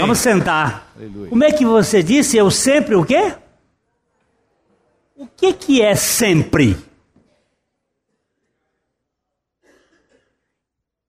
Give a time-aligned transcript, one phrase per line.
[0.00, 0.92] Vamos sentar.
[0.96, 1.30] Aleluia.
[1.30, 2.36] Como é que você disse?
[2.36, 3.36] Eu sempre o quê?
[5.16, 6.76] O que que é sempre?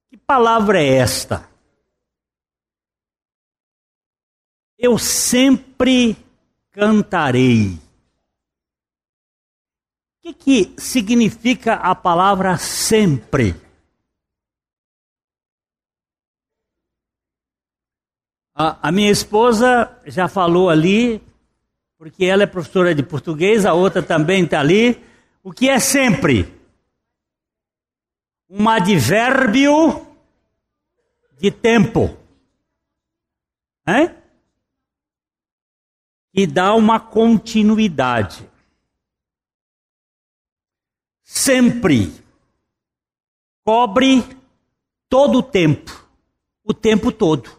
[0.09, 1.49] Que palavra é esta?
[4.77, 6.15] Eu sempre
[6.71, 7.77] cantarei.
[10.17, 13.55] O que, que significa a palavra sempre?
[18.61, 21.23] A, a minha esposa já falou ali,
[21.97, 25.01] porque ela é professora de português, a outra também está ali.
[25.41, 26.53] O que é sempre?
[28.49, 30.05] Um advérbio
[31.37, 32.17] de tempo.
[33.87, 34.13] Hein?
[36.33, 38.45] E dá uma continuidade.
[41.23, 42.13] Sempre
[43.63, 44.21] cobre
[45.07, 46.09] todo o tempo,
[46.61, 47.58] o tempo todo.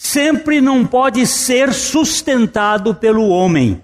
[0.00, 3.82] Sempre não pode ser sustentado pelo homem.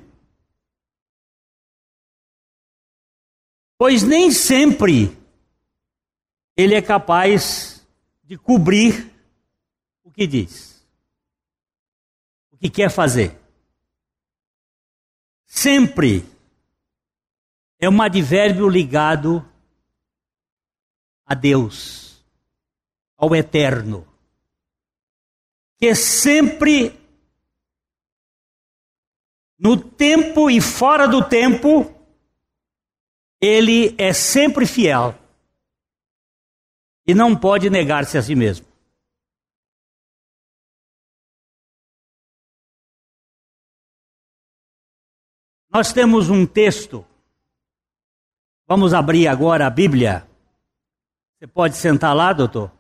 [3.77, 5.19] Pois nem sempre
[6.57, 7.85] ele é capaz
[8.23, 9.13] de cobrir
[10.05, 10.87] o que diz,
[12.53, 13.37] o que quer fazer.
[15.47, 16.25] Sempre
[17.81, 19.45] é um advérbio ligado
[21.27, 22.25] a Deus,
[23.17, 24.14] ao eterno
[25.79, 26.99] que sempre,
[29.59, 31.93] no tempo e fora do tempo,
[33.41, 35.15] ele é sempre fiel
[37.07, 38.67] e não pode negar-se a si mesmo.
[45.71, 47.05] Nós temos um texto,
[48.67, 50.27] vamos abrir agora a Bíblia.
[51.37, 52.71] Você pode sentar lá, doutor?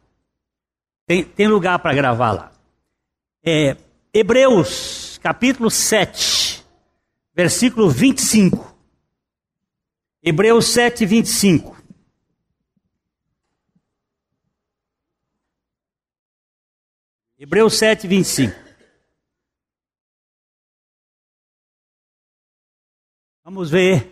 [1.04, 2.53] Tem, tem lugar para gravar lá.
[3.46, 3.76] É,
[4.10, 6.64] Hebreus, capítulo 7,
[7.34, 8.74] versículo 25.
[10.22, 11.76] Hebreus 7, 25.
[17.38, 18.56] Hebreus 7, 25.
[23.44, 24.10] Vamos ver.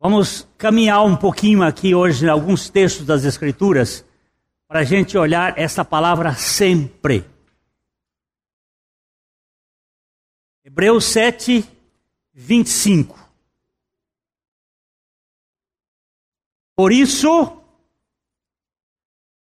[0.00, 4.04] Vamos caminhar um pouquinho aqui hoje em alguns textos das Escrituras
[4.66, 7.37] para a gente olhar essa palavra sempre.
[10.68, 11.66] Hebreus 7,
[12.34, 13.18] 25.
[16.76, 17.58] Por isso,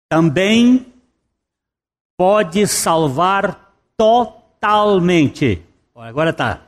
[0.07, 0.93] também
[2.15, 5.65] pode salvar totalmente.
[5.95, 6.63] Agora está.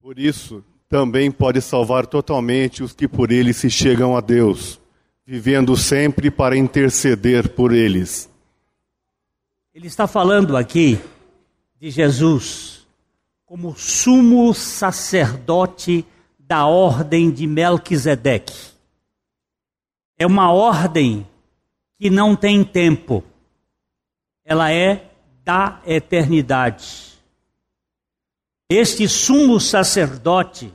[0.00, 4.80] Por isso, também pode salvar totalmente os que por ele se chegam a Deus,
[5.24, 8.29] vivendo sempre para interceder por eles.
[9.72, 10.98] Ele está falando aqui
[11.78, 12.84] de Jesus
[13.46, 16.04] como sumo sacerdote
[16.38, 18.72] da ordem de Melquisedeque.
[20.18, 21.24] É uma ordem
[21.96, 23.22] que não tem tempo.
[24.44, 25.08] Ela é
[25.44, 27.16] da eternidade.
[28.68, 30.74] Este sumo sacerdote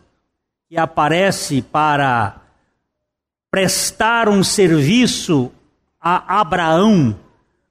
[0.69, 2.41] que aparece para
[3.51, 5.51] prestar um serviço
[5.99, 7.24] a Abraão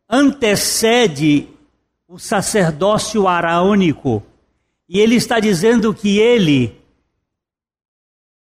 [0.09, 1.49] antecede
[2.07, 4.23] o sacerdócio araônico.
[4.89, 6.79] E ele está dizendo que ele,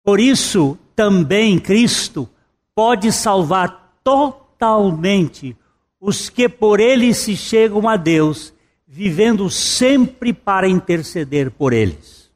[0.03, 2.27] por isso também Cristo,
[2.73, 5.55] pode salvar totalmente
[5.99, 8.53] os que por ele se chegam a Deus,
[8.87, 12.29] vivendo sempre para interceder por eles.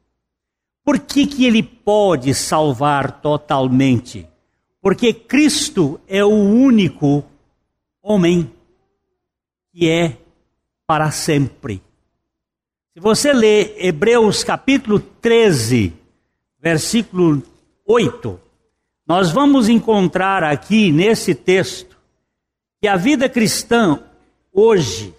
[0.84, 4.28] Por que, que ele pode salvar totalmente?
[4.81, 7.24] Porque Cristo é o único
[8.02, 8.52] homem
[9.79, 10.17] que é
[10.85, 11.81] para sempre.
[12.94, 15.94] Se você ler Hebreus capítulo 13,
[16.62, 17.41] versículo
[17.85, 18.38] 8,
[19.07, 21.98] nós vamos encontrar aqui nesse texto
[22.81, 24.04] que a vida cristã
[24.51, 25.15] hoje,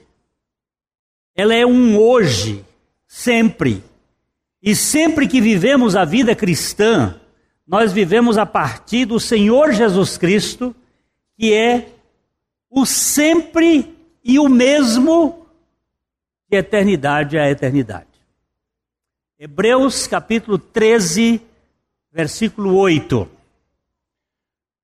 [1.34, 2.62] ela é um hoje,
[3.08, 3.82] sempre.
[4.62, 7.18] E sempre que vivemos a vida cristã,
[7.66, 10.76] nós vivemos a partir do Senhor Jesus Cristo,
[11.38, 11.88] que é
[12.68, 13.98] o sempre
[14.30, 15.44] e o mesmo
[16.48, 18.06] de eternidade a eternidade.
[19.36, 21.42] Hebreus capítulo 13,
[22.12, 23.28] versículo 8.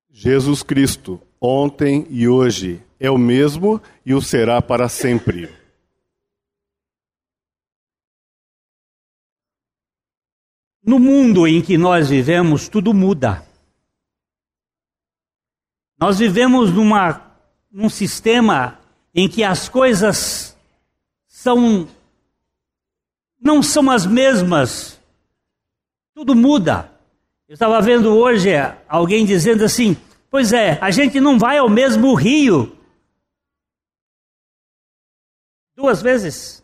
[0.09, 5.49] Jesus Cristo, ontem e hoje, é o mesmo e o será para sempre.
[10.83, 13.47] No mundo em que nós vivemos, tudo muda.
[15.97, 17.33] Nós vivemos numa,
[17.71, 18.77] num sistema
[19.13, 20.55] em que as coisas
[21.27, 21.87] são
[23.39, 24.99] não são as mesmas.
[26.13, 26.91] Tudo muda.
[27.47, 28.49] Eu estava vendo hoje
[28.87, 29.95] alguém dizendo assim:
[30.29, 32.77] Pois é, a gente não vai ao mesmo rio
[35.75, 36.63] duas vezes.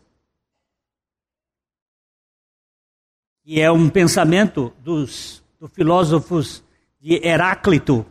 [3.46, 6.64] E é um pensamento dos, dos filósofos
[7.00, 8.04] de Heráclito,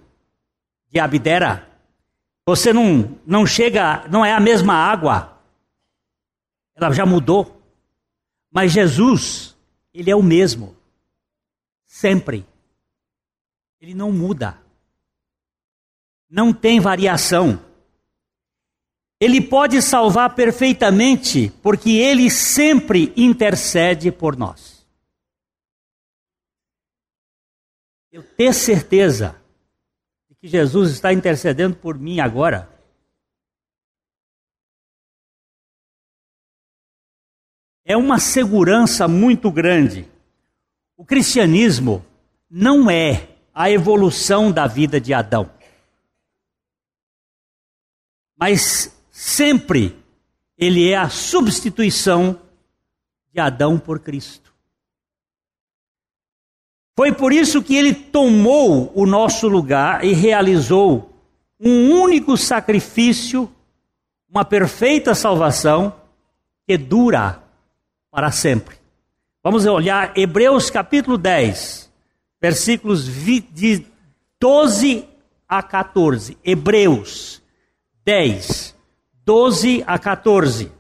[0.89, 1.72] de Abdera.
[2.45, 5.41] Você não, não chega, não é a mesma água.
[6.75, 7.61] Ela já mudou.
[8.51, 9.57] Mas Jesus,
[9.93, 10.75] ele é o mesmo.
[11.85, 12.45] Sempre.
[13.79, 14.61] Ele não muda.
[16.29, 17.63] Não tem variação.
[19.19, 24.85] Ele pode salvar perfeitamente, porque ele sempre intercede por nós.
[28.11, 29.42] Eu tenho certeza
[30.43, 32.69] que Jesus está intercedendo por mim agora.
[37.85, 40.07] é uma segurança muito grande.
[40.95, 42.05] O cristianismo
[42.49, 45.49] não é a evolução da vida de Adão,
[48.37, 49.97] mas sempre
[50.57, 52.39] ele é a substituição
[53.33, 54.52] de Adão por Cristo.
[56.95, 61.11] Foi por isso que ele tomou o nosso lugar e realizou
[61.59, 63.49] um único sacrifício,
[64.29, 65.95] uma perfeita salvação
[66.67, 67.41] que dura
[68.11, 68.77] para sempre.
[69.43, 71.91] Vamos olhar Hebreus capítulo 10,
[72.41, 73.85] versículos de
[74.39, 75.07] 12
[75.47, 76.37] a 14.
[76.43, 77.41] Hebreus
[78.05, 78.75] 10,
[79.25, 80.71] 12 a 14.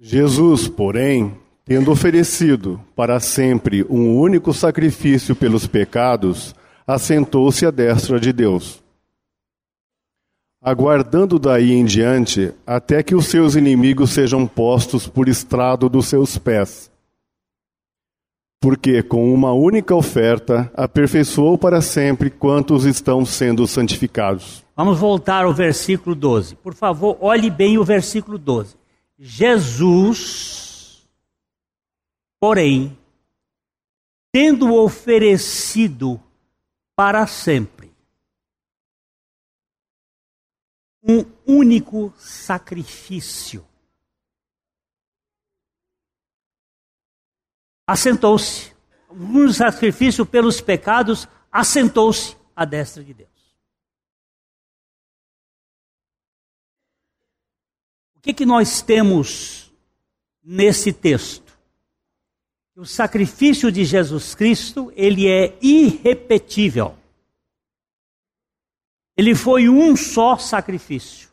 [0.00, 1.34] Jesus, porém,
[1.68, 6.54] Tendo oferecido para sempre um único sacrifício pelos pecados,
[6.86, 8.82] assentou-se à destra de Deus.
[10.62, 16.38] Aguardando daí em diante até que os seus inimigos sejam postos por estrado dos seus
[16.38, 16.90] pés.
[18.62, 24.64] Porque com uma única oferta aperfeiçoou para sempre quantos estão sendo santificados.
[24.74, 26.56] Vamos voltar ao versículo 12.
[26.56, 28.77] Por favor, olhe bem o versículo 12.
[29.18, 30.68] Jesus
[32.40, 32.96] Porém,
[34.32, 36.22] tendo oferecido
[36.94, 37.92] para sempre
[41.02, 43.66] um único sacrifício,
[47.86, 48.72] assentou-se,
[49.10, 53.37] um sacrifício pelos pecados, assentou-se à destra de Deus.
[58.28, 59.72] Que, que nós temos
[60.44, 61.56] nesse texto?
[62.76, 66.94] O sacrifício de Jesus Cristo, ele é irrepetível.
[69.16, 71.30] Ele foi um só sacrifício.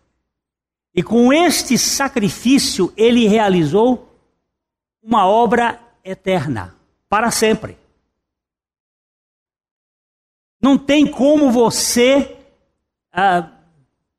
[0.93, 4.17] E com este sacrifício ele realizou
[5.03, 6.75] uma obra eterna,
[7.09, 7.77] para sempre.
[10.61, 12.37] Não tem como você
[13.11, 13.51] ah,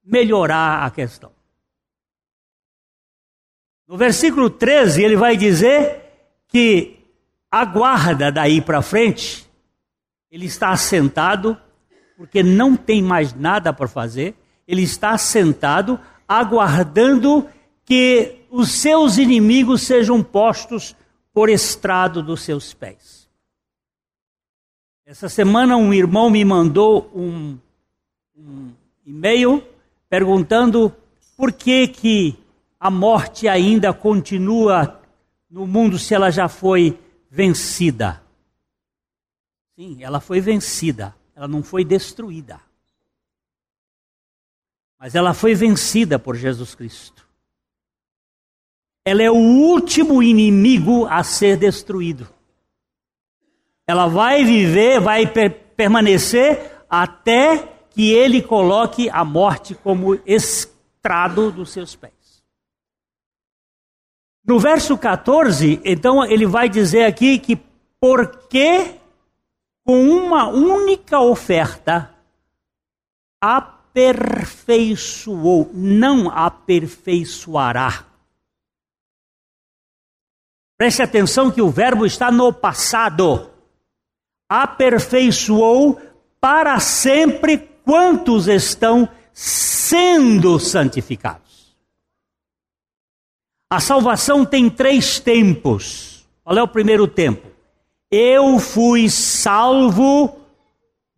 [0.04, 1.35] melhorar a questão.
[3.86, 6.02] No versículo 13, ele vai dizer
[6.48, 6.98] que
[7.50, 9.46] aguarda daí para frente,
[10.30, 11.56] ele está assentado,
[12.16, 14.34] porque não tem mais nada para fazer,
[14.66, 17.48] ele está sentado, aguardando
[17.84, 20.96] que os seus inimigos sejam postos
[21.32, 23.28] por estrado dos seus pés.
[25.04, 27.56] Essa semana um irmão me mandou um,
[28.36, 28.72] um
[29.04, 29.62] e-mail
[30.08, 30.92] perguntando
[31.36, 32.36] por que, que
[32.86, 35.02] a morte ainda continua
[35.50, 36.96] no mundo se ela já foi
[37.28, 38.22] vencida.
[39.74, 42.60] Sim, ela foi vencida, ela não foi destruída.
[45.00, 47.26] Mas ela foi vencida por Jesus Cristo.
[49.04, 52.28] Ela é o último inimigo a ser destruído.
[53.84, 61.70] Ela vai viver, vai per permanecer até que ele coloque a morte como estrado dos
[61.72, 62.15] seus pés.
[64.46, 67.56] No verso 14, então ele vai dizer aqui que
[68.00, 68.94] porque
[69.84, 72.14] com uma única oferta
[73.40, 78.06] aperfeiçoou, não aperfeiçoará.
[80.76, 83.50] Preste atenção que o verbo está no passado.
[84.48, 86.00] Aperfeiçoou
[86.40, 91.45] para sempre quantos estão sendo santificados.
[93.68, 96.26] A salvação tem três tempos.
[96.44, 97.48] Qual é o primeiro tempo?
[98.10, 100.38] Eu fui salvo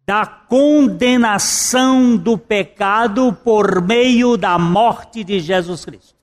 [0.07, 6.17] da condenação do pecado por meio da morte de Jesus Cristo.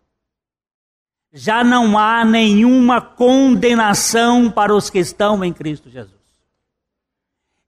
[1.31, 6.15] Já não há nenhuma condenação para os que estão em Cristo Jesus.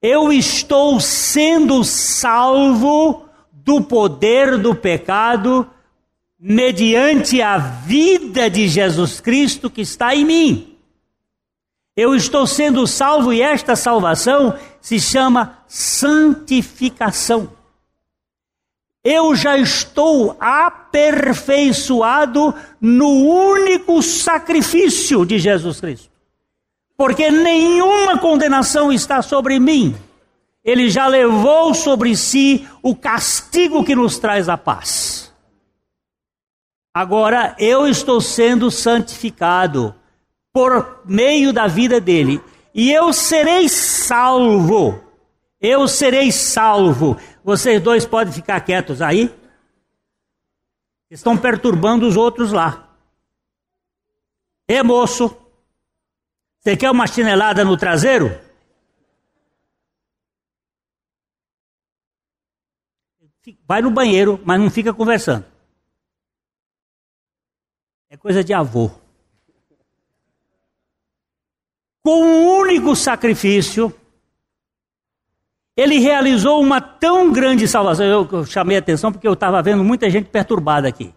[0.01, 5.69] Eu estou sendo salvo do poder do pecado
[6.39, 10.77] mediante a vida de Jesus Cristo que está em mim.
[11.95, 17.49] Eu estou sendo salvo e esta salvação se chama santificação.
[19.03, 26.11] Eu já estou aperfeiçoado no único sacrifício de Jesus Cristo.
[26.95, 29.95] Porque nenhuma condenação está sobre mim.
[30.63, 35.26] Ele já levou sobre si o castigo que nos traz a paz.
[36.97, 39.93] Agora eu estou sendo santificado
[40.51, 42.43] por meio da vida dele.
[42.73, 44.99] E eu serei salvo.
[45.61, 47.15] Eu serei salvo.
[47.43, 49.31] Vocês dois podem ficar quietos aí?
[51.07, 52.97] Estão perturbando os outros lá.
[54.67, 55.37] Ê moço,
[56.59, 58.35] você quer uma chinelada no traseiro?
[63.67, 65.56] Vai no banheiro, mas não fica conversando.
[68.09, 68.91] É coisa de avô
[72.07, 73.93] com um único sacrifício,
[75.75, 78.05] ele realizou uma tão grande salvação.
[78.05, 81.13] Eu, eu chamei a atenção porque eu estava vendo muita gente perturbada aqui.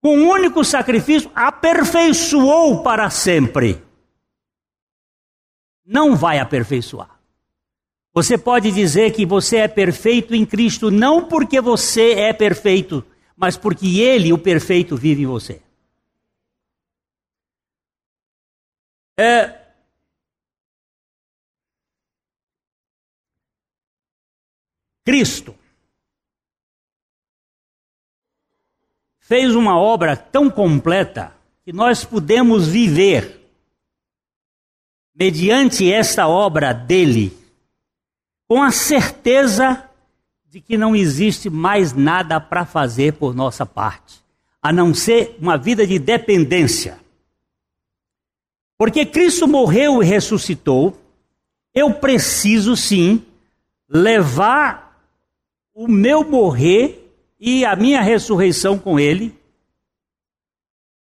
[0.00, 3.82] Com um único sacrifício, aperfeiçoou para sempre.
[5.84, 7.18] Não vai aperfeiçoar.
[8.14, 13.04] Você pode dizer que você é perfeito em Cristo não porque você é perfeito,
[13.38, 15.62] mas porque Ele, o perfeito, vive em você.
[19.16, 19.58] É,
[25.04, 25.56] Cristo
[29.20, 31.32] fez uma obra tão completa
[31.64, 33.48] que nós podemos viver
[35.14, 37.36] mediante esta obra dele
[38.48, 39.87] com a certeza
[40.50, 44.22] de que não existe mais nada para fazer por nossa parte,
[44.62, 46.98] a não ser uma vida de dependência.
[48.78, 50.98] Porque Cristo morreu e ressuscitou,
[51.74, 53.22] eu preciso sim
[53.88, 54.98] levar
[55.74, 59.38] o meu morrer e a minha ressurreição com Ele,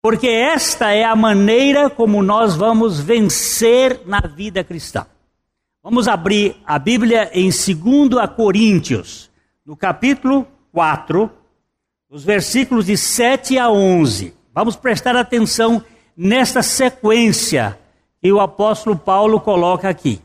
[0.02, 5.06] porque esta é a maneira como nós vamos vencer na vida cristã.
[5.82, 9.30] Vamos abrir a Bíblia em 2 Coríntios,
[9.66, 11.28] no capítulo 4,
[12.08, 14.32] os versículos de 7 a 11.
[14.54, 15.84] Vamos prestar atenção
[16.16, 17.76] nesta sequência
[18.20, 20.22] que o apóstolo Paulo coloca aqui.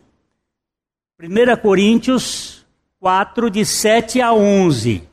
[1.19, 2.65] 1 Coríntios
[2.99, 5.09] 4, de 7 a 11.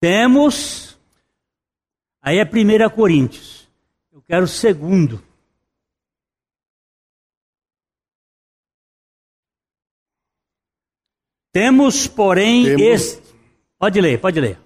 [0.00, 0.96] Temos,
[2.22, 3.68] aí é 1 Coríntios,
[4.12, 5.22] eu quero o segundo.
[11.52, 12.82] Temos, porém, Temos...
[12.82, 13.22] Esse...
[13.78, 14.58] Pode ler, pode ler.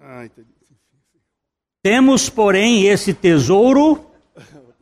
[0.00, 0.28] Ah,
[1.82, 4.10] Temos, porém, esse tesouro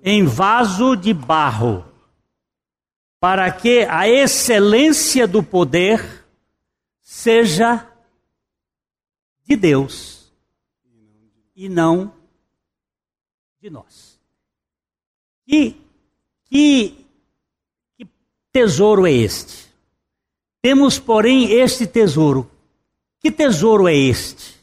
[0.02, 1.84] em vaso de barro,
[3.20, 6.26] para que a excelência do poder
[7.00, 7.91] seja
[9.44, 10.32] de Deus
[11.54, 12.14] e não
[13.60, 14.18] de nós.
[15.46, 15.80] Que,
[16.46, 17.06] que,
[17.96, 18.08] que
[18.50, 19.70] tesouro é este?
[20.60, 22.50] Temos, porém, este tesouro.
[23.20, 24.60] Que tesouro é este?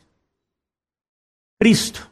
[1.59, 2.09] Cristo.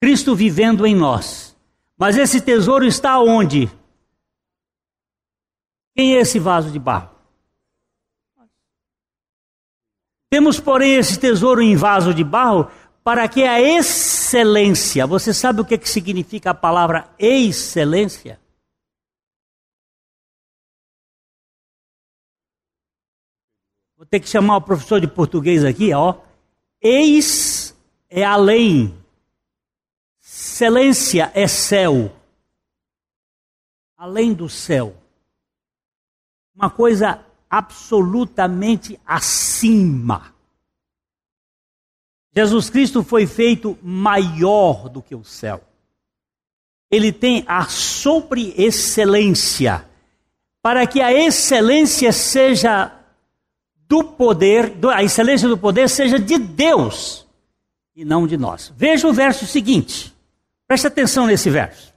[0.00, 1.56] Cristo vivendo em nós.
[1.96, 3.68] Mas esse tesouro está onde?
[5.94, 7.14] Quem é esse vaso de barro?
[10.34, 12.68] Temos, porém, esse tesouro em vaso de barro
[13.04, 18.40] para que a excelência, você sabe o que, que significa a palavra excelência?
[23.96, 26.16] Vou ter que chamar o professor de português aqui, ó.
[26.82, 27.72] Eis
[28.10, 28.92] é além.
[30.20, 32.12] Excelência é céu.
[33.96, 34.96] Além do céu.
[36.56, 37.24] Uma coisa
[37.56, 40.34] absolutamente acima.
[42.34, 45.62] Jesus Cristo foi feito maior do que o céu.
[46.90, 49.88] ele tem a sobre-excelência,
[50.62, 52.92] para que a excelência seja
[53.88, 57.26] do poder, a excelência do poder seja de Deus
[57.94, 58.72] e não de nós.
[58.76, 60.14] Veja o verso seguinte.
[60.66, 61.92] Preste atenção nesse verso.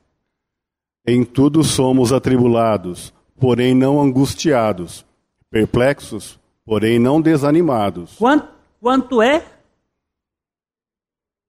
[1.06, 5.06] Em tudo somos atribulados, porém não angustiados,
[5.50, 8.16] perplexos, porém não desanimados.
[8.16, 8.48] Quanto,
[8.80, 9.46] quanto é?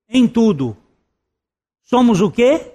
[0.09, 0.77] Em tudo.
[1.83, 2.73] Somos o quê?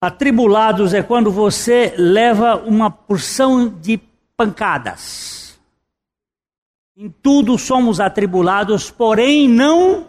[0.00, 3.98] Atribulados é quando você leva uma porção de
[4.36, 5.58] pancadas.
[6.96, 10.06] Em tudo somos atribulados, porém não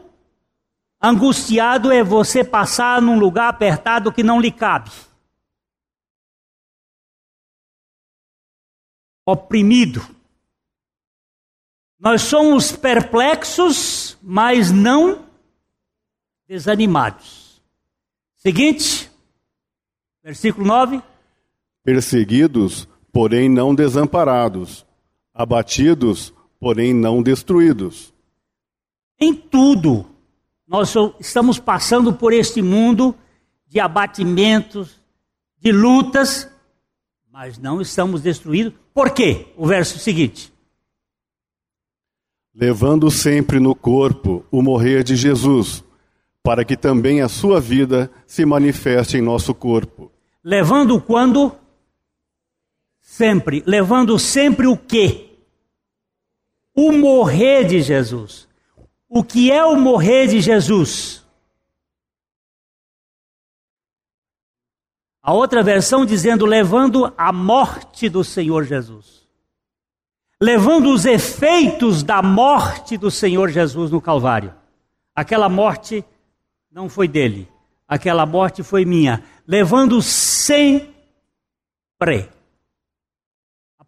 [1.02, 4.92] angustiado é você passar num lugar apertado que não lhe cabe.
[9.30, 10.02] Oprimido.
[12.00, 15.26] Nós somos perplexos, mas não
[16.48, 17.62] desanimados.
[18.38, 19.12] Seguinte,
[20.24, 21.04] versículo 9.
[21.84, 24.86] Perseguidos, porém não desamparados,
[25.34, 28.14] abatidos, porém não destruídos.
[29.20, 30.10] Em tudo,
[30.66, 33.14] nós estamos passando por este mundo
[33.68, 35.02] de abatimentos,
[35.60, 36.50] de lutas,
[37.40, 38.74] mas não estamos destruídos.
[38.92, 39.46] Por quê?
[39.56, 40.52] O verso seguinte.
[42.52, 45.84] Levando sempre no corpo o morrer de Jesus,
[46.42, 50.12] para que também a sua vida se manifeste em nosso corpo.
[50.44, 51.56] Levando quando?
[53.00, 53.62] Sempre.
[53.68, 55.38] Levando sempre o quê?
[56.74, 58.48] O morrer de Jesus.
[59.08, 61.24] O que é o morrer de Jesus?
[65.28, 69.28] A outra versão dizendo levando a morte do Senhor Jesus.
[70.42, 74.56] Levando os efeitos da morte do Senhor Jesus no Calvário.
[75.14, 76.06] Aquela morte
[76.72, 77.52] não foi dele,
[77.86, 79.22] aquela morte foi minha.
[79.46, 80.96] Levando sempre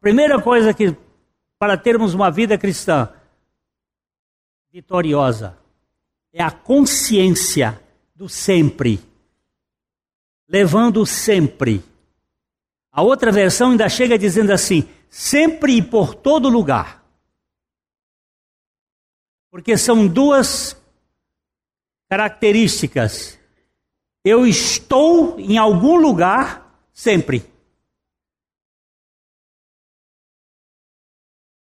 [0.02, 0.96] primeira coisa que
[1.58, 3.10] para termos uma vida cristã
[4.72, 5.58] vitoriosa
[6.32, 7.82] é a consciência
[8.16, 9.00] do sempre,
[10.50, 11.84] levando sempre.
[12.92, 17.06] A outra versão ainda chega dizendo assim: sempre e por todo lugar.
[19.52, 20.76] Porque são duas
[22.10, 23.38] características.
[24.26, 27.44] Eu estou em algum lugar sempre.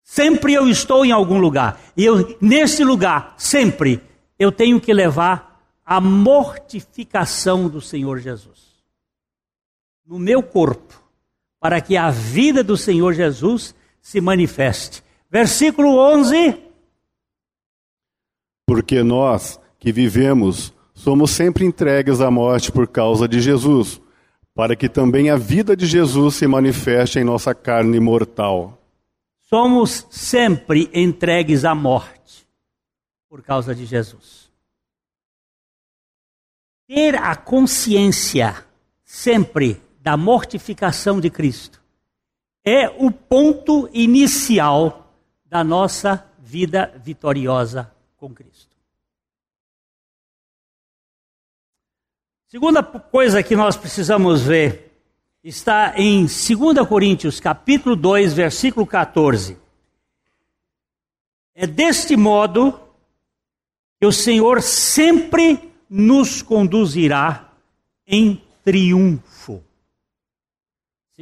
[0.03, 1.81] Sempre eu estou em algum lugar.
[1.97, 4.03] E eu, nesse lugar, sempre,
[4.39, 8.70] eu tenho que levar a mortificação do Senhor Jesus.
[10.11, 11.03] No meu corpo,
[11.59, 15.03] para que a vida do Senhor Jesus se manifeste.
[15.31, 16.61] Versículo 11.
[18.67, 24.03] Porque nós que vivemos somos sempre entregues à morte por causa de Jesus,
[24.55, 28.81] para que também a vida de Jesus se manifeste em nossa carne mortal
[29.51, 32.49] somos sempre entregues à morte
[33.29, 34.49] por causa de Jesus.
[36.87, 38.65] Ter a consciência
[39.05, 41.81] sempre da mortificação de Cristo
[42.65, 45.13] é o ponto inicial
[45.45, 48.77] da nossa vida vitoriosa com Cristo.
[52.49, 54.91] Segunda coisa que nós precisamos ver
[55.43, 59.57] está em 2 Coríntios, capítulo 2, versículo 14.
[61.55, 62.79] É deste modo
[64.01, 67.53] que o Senhor sempre nos conduzirá
[68.07, 69.63] em triunfo.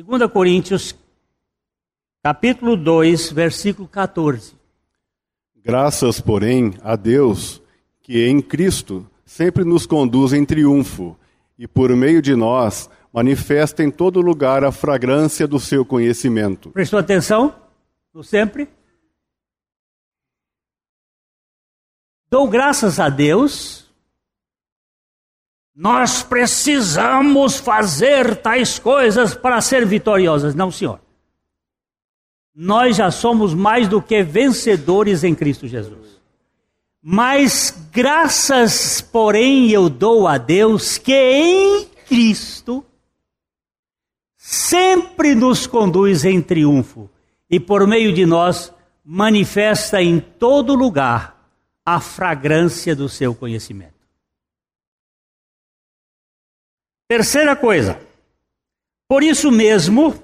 [0.00, 0.94] 2 Coríntios,
[2.22, 4.54] capítulo 2, versículo 14.
[5.56, 7.60] Graças, porém, a Deus,
[8.00, 11.18] que em Cristo sempre nos conduz em triunfo,
[11.58, 16.70] e por meio de nós manifesta em todo lugar a fragrância do seu conhecimento.
[16.70, 17.52] Prestou atenção?
[18.14, 18.68] No sempre?
[22.30, 23.87] Dou graças a Deus.
[25.78, 30.52] Nós precisamos fazer tais coisas para ser vitoriosas.
[30.52, 31.00] Não, senhor.
[32.52, 36.20] Nós já somos mais do que vencedores em Cristo Jesus.
[37.00, 42.84] Mas graças, porém, eu dou a Deus que em Cristo
[44.36, 47.08] sempre nos conduz em triunfo
[47.48, 51.40] e por meio de nós manifesta em todo lugar
[51.86, 53.97] a fragrância do seu conhecimento.
[57.08, 57.98] Terceira coisa,
[59.08, 60.14] por isso mesmo,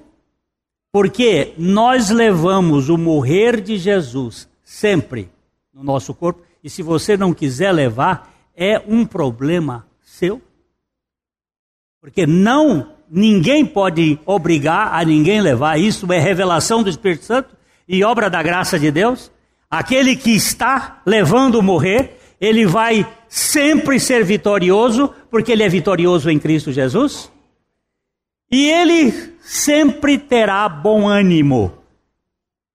[0.92, 5.30] porque nós levamos o morrer de Jesus sempre
[5.72, 10.40] no nosso corpo, e se você não quiser levar, é um problema seu,
[12.00, 15.80] Porque não, ninguém pode obrigar a ninguém levar.
[15.80, 17.56] Isso é revelação do Espírito Santo
[17.88, 19.32] e obra da graça de Deus.
[19.70, 26.38] Aquele que está levando morrer, ele vai sempre ser vitorioso, porque ele é vitorioso em
[26.38, 27.32] Cristo Jesus.
[28.48, 31.76] E ele sempre terá bom ânimo.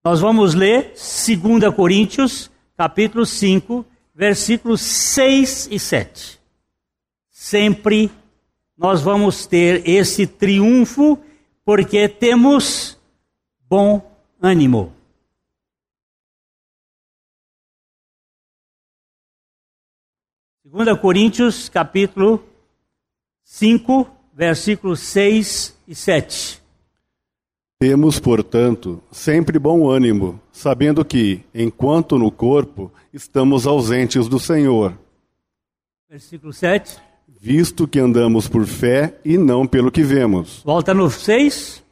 [0.04, 6.38] Nós vamos ler 2 Coríntios, capítulo 5, versículos 6 e 7.
[7.32, 8.12] Sempre
[8.78, 11.18] nós vamos ter esse triunfo,
[11.64, 13.00] porque temos
[13.70, 14.02] bom
[14.42, 14.92] ânimo.
[20.72, 22.44] Segunda Coríntios, capítulo
[23.44, 26.62] 5, versículos 6 e 7.
[27.80, 34.96] Temos, portanto, sempre bom ânimo, sabendo que, enquanto no corpo, estamos ausentes do Senhor.
[36.08, 37.02] Versículo 7.
[37.28, 40.62] Visto que andamos por fé e não pelo que vemos.
[40.64, 41.84] Volta no 6.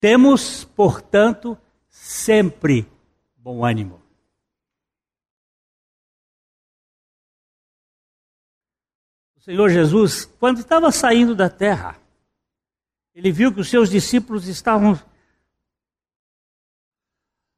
[0.00, 1.56] Temos, portanto,
[1.88, 2.84] sempre
[3.36, 4.05] bom ânimo.
[9.46, 11.96] Senhor Jesus, quando estava saindo da terra,
[13.14, 15.00] ele viu que os seus discípulos estavam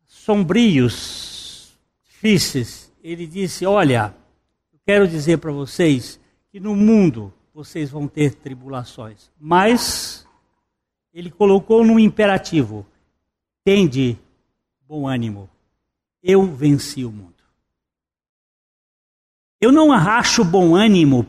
[0.05, 1.73] sombrios,
[2.05, 2.93] difíceis.
[3.03, 4.15] Ele disse: Olha,
[4.71, 6.21] eu quero dizer para vocês
[6.53, 10.29] que no mundo vocês vão ter tribulações, mas
[11.11, 12.87] ele colocou num imperativo:
[13.65, 14.19] tende
[14.87, 15.49] bom ânimo,
[16.23, 17.33] eu venci o mundo.
[19.59, 21.27] Eu não acho bom ânimo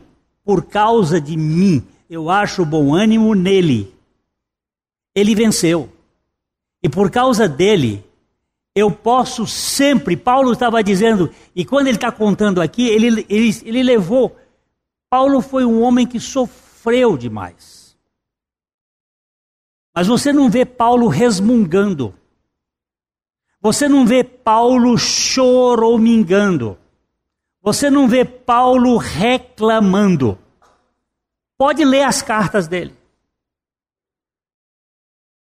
[0.50, 3.94] por causa de mim, eu acho bom ânimo nele
[5.14, 5.88] ele venceu.
[6.82, 8.04] E por causa dele,
[8.74, 10.16] eu posso sempre.
[10.16, 14.36] Paulo estava dizendo, e quando ele está contando aqui, ele, ele, ele levou.
[15.08, 17.96] Paulo foi um homem que sofreu demais.
[19.94, 22.14] Mas você não vê Paulo resmungando.
[23.60, 26.78] Você não vê Paulo choromingando.
[27.62, 30.38] Você não vê Paulo reclamando.
[31.58, 32.94] Pode ler as cartas dele.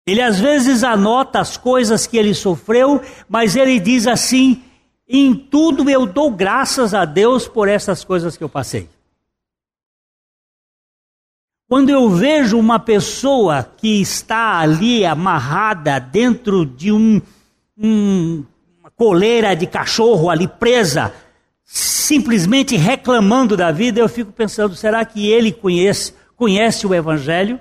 [0.06, 4.64] Ele às vezes anota as coisas que ele sofreu, mas ele diz assim:
[5.08, 8.90] em tudo eu dou graças a Deus por essas coisas que eu passei.
[11.70, 17.22] Quando eu vejo uma pessoa que está ali amarrada dentro de um,
[17.78, 18.44] um,
[18.80, 21.14] uma coleira de cachorro ali presa,
[21.72, 27.60] simplesmente reclamando da vida, eu fico pensando: será que ele conhece, conhece o Evangelho?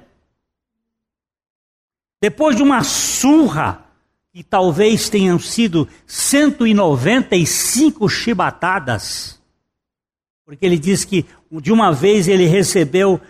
[2.21, 3.85] Depois de uma surra,
[4.33, 9.39] que talvez tenham sido 195 chibatadas,
[10.47, 13.21] porque ele diz que de uma vez ele recebeu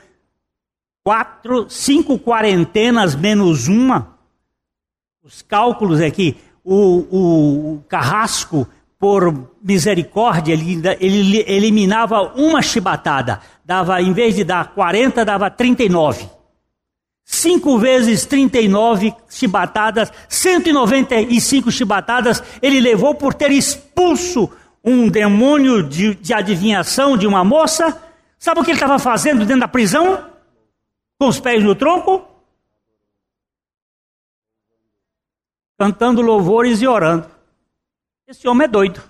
[1.02, 4.16] quatro, cinco quarentenas menos uma.
[5.24, 13.40] Os cálculos é que o, o carrasco, por misericórdia, ele, ele eliminava uma chibatada.
[13.64, 16.28] Dava, em vez de dar 40, dava 39.
[17.24, 24.50] 5 vezes 39 chibatadas, 195 chibatadas, ele levou por ter expulso
[24.82, 28.02] um demônio de, de adivinhação de uma moça.
[28.38, 30.24] Sabe o que ele estava fazendo dentro da prisão?
[31.18, 32.26] Com os pés no tronco?
[35.78, 37.37] Cantando louvores e orando.
[38.28, 39.02] Esse homem é doido.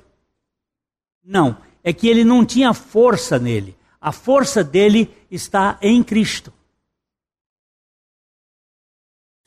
[1.22, 3.76] Não, é que ele não tinha força nele.
[4.00, 6.52] A força dele está em Cristo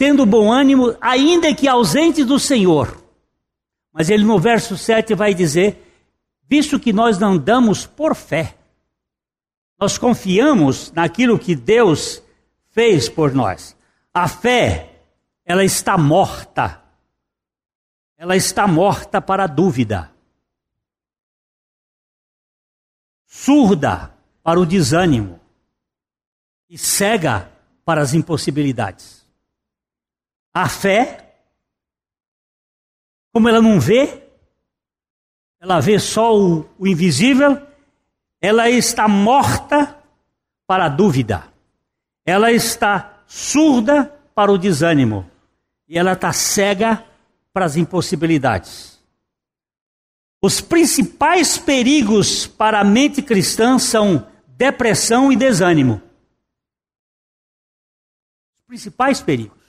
[0.01, 2.99] tendo bom ânimo, ainda que ausente do Senhor.
[3.93, 5.79] Mas ele no verso 7 vai dizer:
[6.49, 8.57] visto que nós andamos por fé,
[9.79, 12.23] nós confiamos naquilo que Deus
[12.71, 13.77] fez por nós.
[14.11, 15.03] A fé,
[15.45, 16.80] ela está morta.
[18.21, 20.11] Ela está morta para a dúvida.
[23.25, 25.39] Surda para o desânimo
[26.69, 27.51] e cega
[27.83, 29.27] para as impossibilidades.
[30.53, 31.33] A fé,
[33.33, 34.21] como ela não vê,
[35.59, 37.59] ela vê só o, o invisível,
[38.39, 39.99] ela está morta
[40.67, 41.51] para a dúvida,
[42.23, 44.05] ela está surda
[44.35, 45.27] para o desânimo
[45.87, 47.09] e ela está cega
[47.53, 49.01] para as impossibilidades.
[50.41, 56.01] Os principais perigos para a mente cristã são depressão e desânimo.
[58.57, 59.59] Os principais perigos.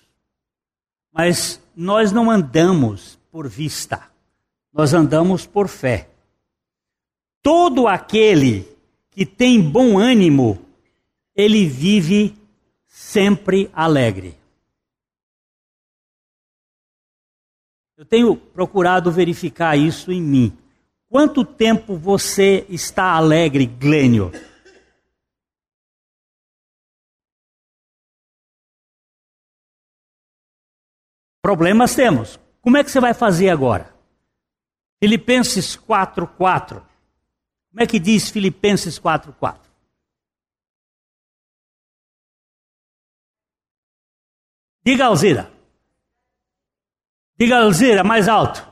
[1.12, 4.11] Mas nós não andamos por vista,
[4.73, 6.09] nós andamos por fé.
[7.42, 8.66] Todo aquele
[9.11, 10.64] que tem bom ânimo,
[11.35, 12.35] ele vive
[12.87, 14.42] sempre alegre.
[18.03, 20.59] Eu tenho procurado verificar isso em mim.
[21.09, 24.33] Quanto tempo você está alegre, Glênio?
[31.41, 32.41] Problemas temos.
[32.61, 33.95] Como é que você vai fazer agora?
[35.01, 36.85] Filipenses 4:4.
[37.71, 39.71] Como é que diz Filipenses 4:4?
[44.85, 45.62] Diga Alzira.
[47.38, 48.66] Diga Alzira mais alto.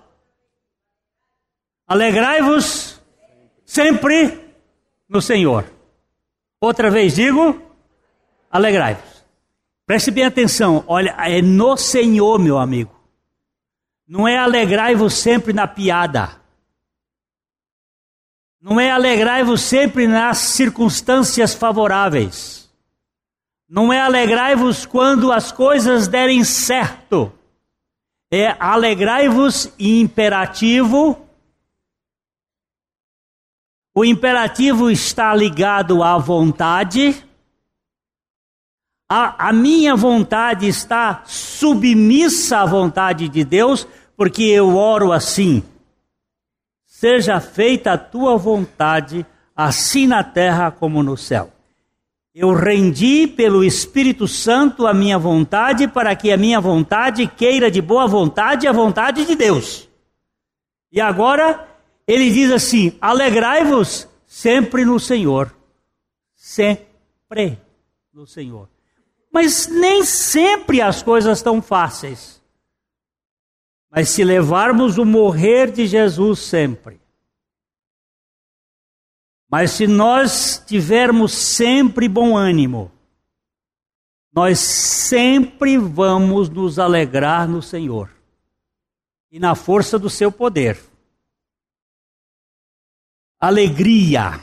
[1.86, 3.00] Alegrai-vos
[3.64, 4.38] sempre
[5.08, 5.64] no Senhor.
[6.60, 7.60] Outra vez digo,
[8.50, 9.24] alegrai-vos.
[9.86, 12.94] Preste bem atenção, olha, é no Senhor, meu amigo.
[14.06, 16.40] Não é alegrai-vos sempre na piada.
[18.60, 22.70] Não é alegrai-vos sempre nas circunstâncias favoráveis.
[23.68, 27.32] Não é alegrai-vos quando as coisas derem certo.
[28.30, 31.18] É alegrai-vos imperativo.
[33.92, 37.24] O imperativo está ligado à vontade.
[39.08, 43.84] A, a, minha vontade está submissa à vontade de Deus,
[44.16, 45.64] porque eu oro assim:
[46.86, 51.52] seja feita a tua vontade, assim na terra como no céu.
[52.34, 57.82] Eu rendi pelo Espírito Santo a minha vontade para que a minha vontade queira de
[57.82, 59.88] boa vontade a vontade de Deus.
[60.92, 61.68] E agora
[62.06, 65.54] ele diz assim: alegrai-vos sempre no Senhor.
[66.36, 67.58] Sempre
[68.12, 68.68] no Senhor.
[69.32, 72.40] Mas nem sempre as coisas estão fáceis.
[73.90, 76.99] Mas se levarmos o morrer de Jesus sempre,
[79.50, 82.92] mas se nós tivermos sempre bom ânimo,
[84.32, 88.08] nós sempre vamos nos alegrar no Senhor
[89.28, 90.80] e na força do seu poder.
[93.40, 94.40] Alegria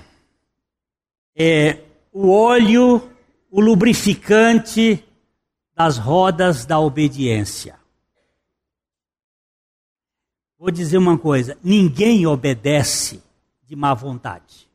[1.33, 3.09] é o óleo,
[3.49, 5.05] o lubrificante
[5.73, 7.79] das rodas da obediência.
[10.59, 13.23] Vou dizer uma coisa: ninguém obedece
[13.63, 14.66] de má vontade.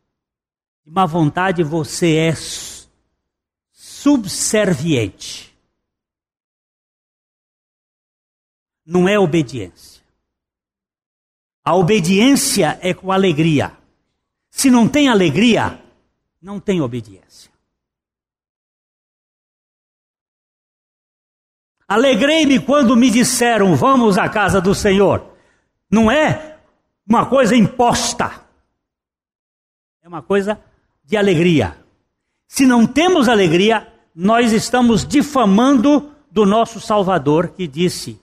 [0.85, 2.35] De má vontade você é
[3.71, 5.57] subserviente.
[8.85, 10.03] Não é obediência.
[11.65, 13.77] A obediência é com alegria.
[14.51, 15.81] Se não tem alegria,
[16.41, 17.53] não tem obediência.
[21.87, 25.37] Alegrei-me quando me disseram: Vamos à casa do Senhor.
[25.89, 26.59] Não é
[27.07, 28.45] uma coisa imposta,
[30.03, 30.61] é uma coisa
[31.13, 31.77] de alegria.
[32.49, 38.19] Se não temos alegria, nós estamos difamando do nosso Salvador que disse: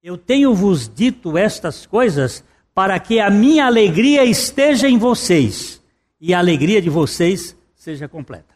[0.00, 5.82] Eu tenho vos dito estas coisas para que a minha alegria esteja em vocês
[6.20, 8.54] e a alegria de vocês seja completa.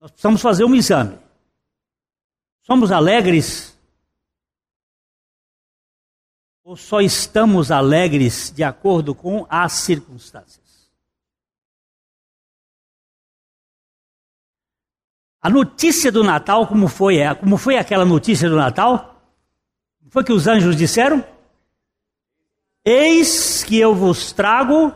[0.00, 1.18] Nós precisamos fazer um exame.
[2.62, 3.71] Somos alegres
[6.64, 10.62] ou só estamos alegres de acordo com as circunstâncias?
[15.40, 19.20] A notícia do Natal, como foi, como foi aquela notícia do Natal?
[20.08, 21.24] Foi que os anjos disseram?
[22.84, 24.94] Eis que eu vos trago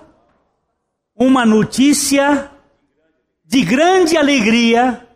[1.16, 2.50] uma notícia
[3.44, 5.08] de grande alegria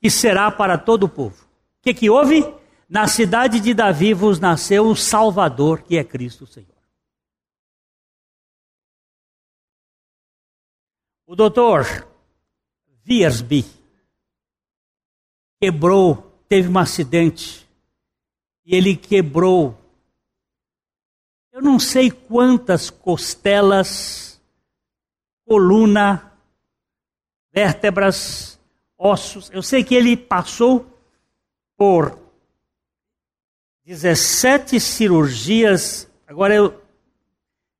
[0.00, 1.44] que será para todo o povo.
[1.44, 2.44] O que, que houve?
[2.88, 6.68] Na cidade de Davi vos nasceu o Salvador, que é Cristo Senhor.
[11.26, 12.06] O doutor
[13.02, 13.64] Viersby
[15.60, 16.16] quebrou,
[16.48, 17.66] teve um acidente,
[18.64, 19.78] e ele quebrou,
[21.52, 24.40] eu não sei quantas costelas,
[25.46, 26.32] coluna,
[27.50, 28.60] vértebras,
[28.98, 30.86] ossos, eu sei que ele passou
[31.76, 32.23] por
[33.84, 36.08] 17 cirurgias.
[36.26, 36.80] Agora eu,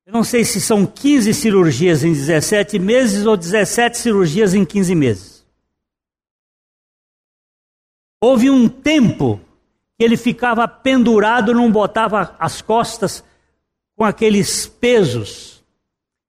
[0.06, 4.94] eu não sei se são 15 cirurgias em 17 meses ou 17 cirurgias em 15
[4.94, 5.46] meses.
[8.20, 9.40] Houve um tempo
[9.96, 13.24] que ele ficava pendurado, não botava as costas
[13.96, 15.64] com aqueles pesos.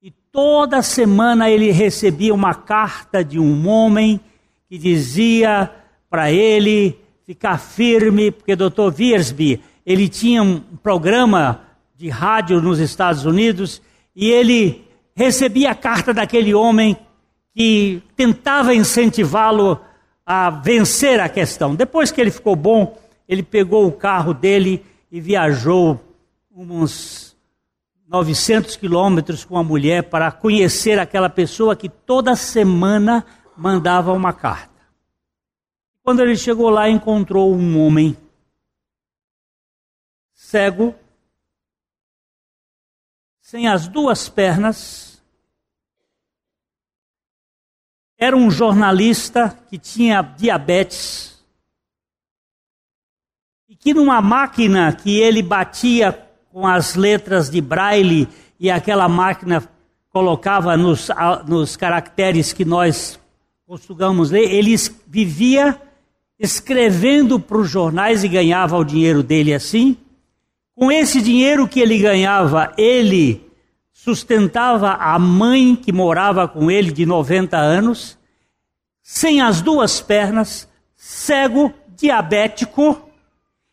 [0.02, 4.22] E toda semana ele recebia uma carta de um homem
[4.70, 5.70] que dizia
[6.10, 8.94] para ele ficar firme, porque Dr.
[8.98, 11.62] Wiersbe, ele tinha um programa
[11.98, 13.82] de rádio nos Estados Unidos
[14.16, 14.86] e ele
[15.16, 16.96] recebia a carta daquele homem
[17.56, 19.80] que tentava incentivá-lo
[20.26, 21.74] a vencer a questão.
[21.74, 26.00] Depois que ele ficou bom, ele pegou o carro dele e viajou
[26.56, 27.36] uns
[28.08, 33.26] 900 quilômetros com a mulher para conhecer aquela pessoa que toda semana
[33.58, 34.75] mandava uma carta.
[36.06, 38.16] Quando ele chegou lá, encontrou um homem
[40.36, 40.94] cego,
[43.42, 45.20] sem as duas pernas,
[48.20, 51.44] era um jornalista que tinha diabetes
[53.68, 56.14] e que numa máquina que ele batia
[56.52, 58.28] com as letras de braille
[58.60, 59.68] e aquela máquina
[60.10, 61.08] colocava nos,
[61.48, 63.20] nos caracteres que nós
[63.66, 64.76] costumamos ler, ele
[65.08, 65.82] vivia
[66.40, 69.98] escrevendo para os jornais e ganhava o dinheiro dele assim.
[70.76, 73.46] Com esse dinheiro que ele ganhava, ele
[73.94, 78.18] sustentava a mãe que morava com ele de 90 anos,
[79.02, 83.10] sem as duas pernas, cego, diabético,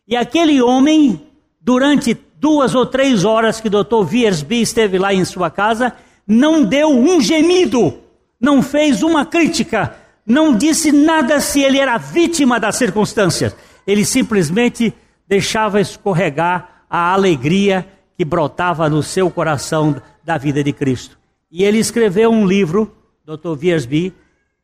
[0.07, 1.21] e aquele homem,
[1.61, 4.03] durante duas ou três horas que o Dr.
[4.05, 5.93] Viersby esteve lá em sua casa,
[6.27, 7.99] não deu um gemido,
[8.39, 13.55] não fez uma crítica, não disse nada se ele era vítima das circunstâncias.
[13.85, 14.93] Ele simplesmente
[15.27, 21.17] deixava escorregar a alegria que brotava no seu coração da vida de Cristo.
[21.51, 23.55] E ele escreveu um livro, Dr.
[23.55, 24.13] Viersby,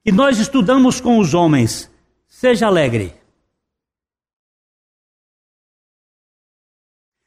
[0.04, 1.92] que nós estudamos com os homens.
[2.28, 3.14] Seja alegre.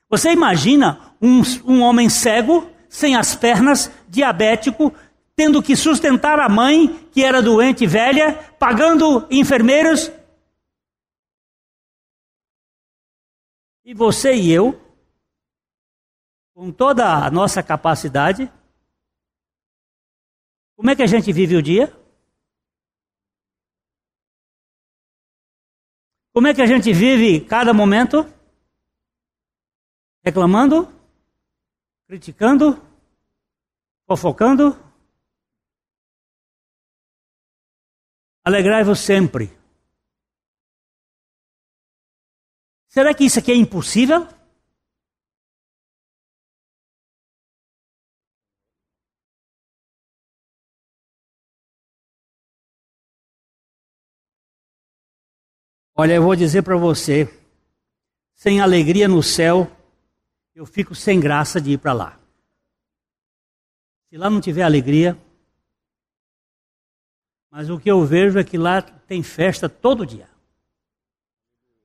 [0.09, 4.93] Você imagina um, um homem cego, sem as pernas, diabético,
[5.35, 10.11] tendo que sustentar a mãe, que era doente velha, pagando enfermeiros.
[13.85, 14.81] E você e eu,
[16.55, 18.51] com toda a nossa capacidade,
[20.77, 21.89] como é que a gente vive o dia?
[26.33, 28.25] Como é que a gente vive cada momento?
[30.25, 30.89] Reclamando?
[32.07, 32.81] Criticando?
[34.07, 34.92] Fofocando?
[38.45, 39.57] Alegrai-vos sempre.
[42.89, 44.27] Será que isso aqui é impossível?
[55.95, 57.29] Olha, eu vou dizer para você,
[58.35, 59.71] sem alegria no céu,
[60.55, 62.21] eu fico sem graça de ir para lá.
[64.09, 65.17] Se lá não tiver alegria,
[67.53, 70.27] mas o que eu vejo é que lá tem festa todo dia.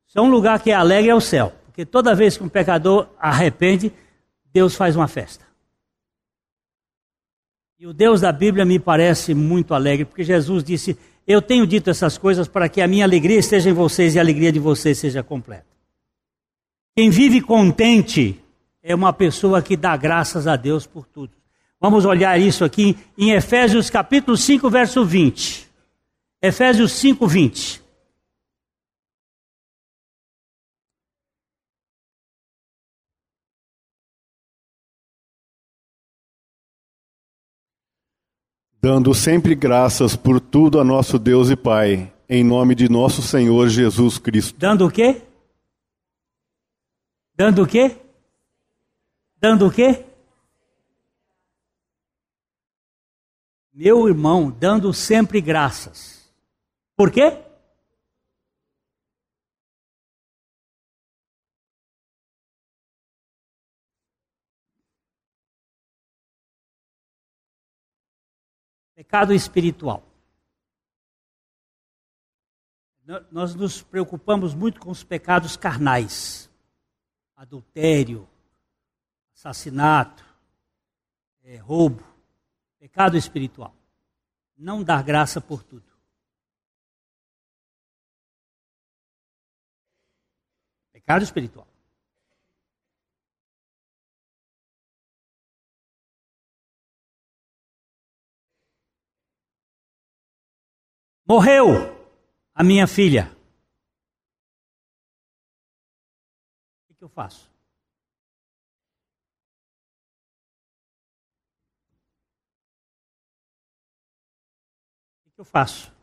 [0.08, 2.48] Se é um lugar que é alegre é o céu, porque toda vez que um
[2.48, 3.92] pecador arrepende,
[4.54, 5.46] Deus faz uma festa.
[7.78, 11.90] E o Deus da Bíblia me parece muito alegre, porque Jesus disse: Eu tenho dito
[11.90, 14.98] essas coisas para que a minha alegria esteja em vocês e a alegria de vocês
[14.98, 15.68] seja completa.
[16.96, 18.42] Quem vive contente
[18.82, 21.37] é uma pessoa que dá graças a Deus por tudo.
[21.80, 25.70] Vamos olhar isso aqui em Efésios capítulo 5, verso 20.
[26.42, 27.84] Efésios 5, 20.
[38.82, 43.70] Dando sempre graças por tudo a nosso Deus e Pai, em nome de nosso Senhor
[43.70, 44.58] Jesus Cristo.
[44.58, 45.22] Dando o quê?
[47.36, 47.98] Dando o quê?
[49.40, 50.07] Dando o quê?
[53.78, 56.34] Meu irmão, dando sempre graças.
[56.96, 57.46] Por quê?
[68.96, 70.04] Pecado espiritual.
[73.30, 76.50] Nós nos preocupamos muito com os pecados carnais:
[77.36, 78.28] adultério,
[79.36, 80.26] assassinato,
[81.44, 82.17] é, roubo.
[82.88, 83.76] Pecado espiritual.
[84.56, 85.92] Não dar graça por tudo.
[90.94, 91.68] Pecado espiritual.
[101.26, 101.68] Morreu
[102.56, 103.30] a minha filha.
[106.90, 107.57] O que eu faço?
[115.38, 115.94] Que eu faço?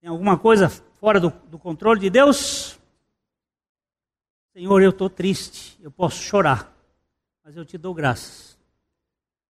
[0.00, 2.76] Tem alguma coisa fora do, do controle de Deus?
[4.52, 6.74] Senhor, eu estou triste, eu posso chorar,
[7.44, 8.58] mas eu te dou graças.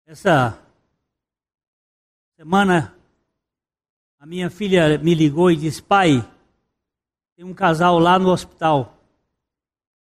[0.05, 0.61] Essa
[2.35, 2.93] semana,
[4.19, 6.29] a minha filha me ligou e disse: Pai,
[7.37, 8.99] tem um casal lá no hospital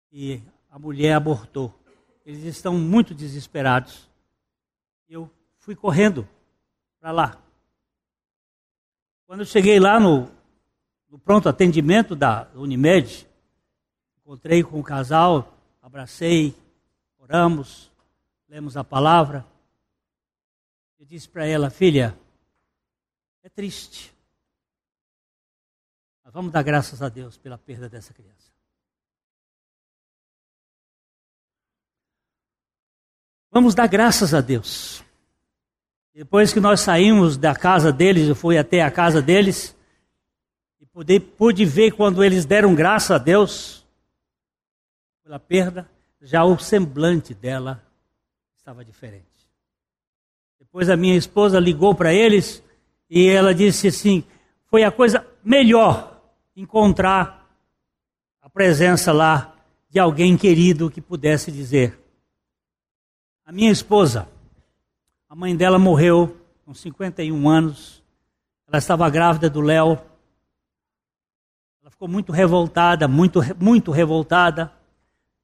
[0.09, 1.77] e a mulher abortou.
[2.25, 4.09] Eles estão muito desesperados.
[5.11, 6.25] Eu fui correndo
[6.97, 7.43] para lá.
[9.27, 10.31] Quando eu cheguei lá no,
[11.09, 13.27] no pronto atendimento da Unimed,
[14.21, 16.55] encontrei com o casal, abracei,
[17.19, 17.91] oramos,
[18.47, 19.45] lemos a palavra.
[20.97, 22.17] Eu disse para ela, filha,
[23.43, 24.15] é triste.
[26.23, 28.50] Mas vamos dar graças a Deus pela perda dessa criança.
[33.51, 35.03] Vamos dar graças a Deus.
[36.15, 39.75] Depois que nós saímos da casa deles, eu fui até a casa deles
[40.79, 43.85] e pude, pude ver quando eles deram graças a Deus
[45.21, 45.89] pela perda,
[46.21, 47.83] já o semblante dela
[48.55, 49.25] estava diferente.
[50.57, 52.63] Depois a minha esposa ligou para eles
[53.09, 54.23] e ela disse assim:
[54.67, 56.21] foi a coisa melhor
[56.55, 57.49] encontrar
[58.41, 59.53] a presença lá
[59.89, 62.00] de alguém querido que pudesse dizer:
[63.45, 64.27] a minha esposa,
[65.27, 68.03] a mãe dela morreu com 51 anos.
[68.67, 69.99] Ela estava grávida do Léo.
[71.81, 74.71] Ela ficou muito revoltada, muito, muito revoltada.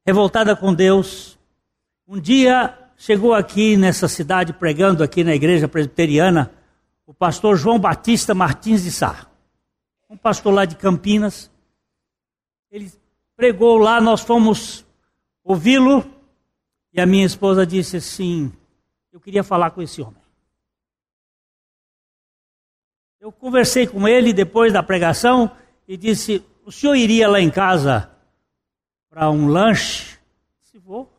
[0.05, 1.37] Revoltada com Deus.
[2.07, 6.51] Um dia chegou aqui nessa cidade, pregando aqui na igreja presbiteriana,
[7.05, 9.27] o pastor João Batista Martins de Sá.
[10.09, 11.51] Um pastor lá de Campinas.
[12.71, 12.91] Ele
[13.35, 14.85] pregou lá, nós fomos
[15.43, 16.16] ouvi-lo
[16.93, 18.51] e a minha esposa disse assim:
[19.11, 20.21] Eu queria falar com esse homem.
[23.19, 25.55] Eu conversei com ele depois da pregação
[25.87, 28.11] e disse: O senhor iria lá em casa
[29.09, 30.17] para um lanche?
[30.61, 31.11] Se vou.